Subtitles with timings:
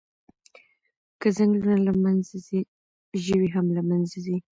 [1.19, 2.61] که ځنګلونه له منځه ځي،
[3.23, 4.37] ژوي هم له منځه ځي.